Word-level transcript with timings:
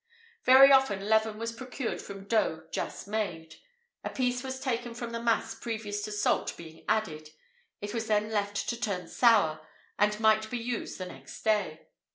Very 0.45 0.71
often 0.71 1.07
leaven 1.07 1.37
was 1.37 1.51
procured 1.51 2.01
from 2.01 2.23
dough 2.27 2.63
just 2.71 3.07
made. 3.07 3.57
A 4.03 4.09
piece 4.09 4.41
was 4.41 4.59
taken 4.59 4.95
from 4.95 5.11
the 5.11 5.21
mass 5.21 5.53
previous 5.53 6.01
to 6.05 6.11
salt 6.11 6.57
being 6.57 6.83
added; 6.89 7.29
it 7.81 7.93
was 7.93 8.07
then 8.07 8.31
left 8.31 8.67
to 8.69 8.81
turn 8.81 9.07
sour, 9.07 9.61
and 9.99 10.19
might 10.19 10.49
be 10.49 10.57
used 10.57 10.97
the 10.97 11.05
next 11.05 11.43
day. 11.43 11.85